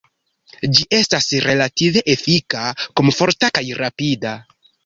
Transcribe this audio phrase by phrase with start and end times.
[0.77, 2.65] Ĝi estas relative efika,
[3.01, 4.37] komforta kaj rapida.